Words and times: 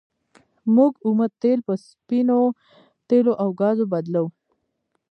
موږ 0.75 0.91
اومه 1.05 1.27
تیل 1.41 1.59
په 1.67 1.73
سپینو 1.87 2.39
تیلو 3.07 3.33
او 3.41 3.49
ګازو 3.59 3.85
بدلوو. 3.91 4.29